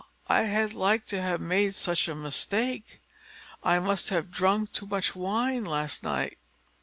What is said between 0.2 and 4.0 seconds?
I had like to have made such a mistake. I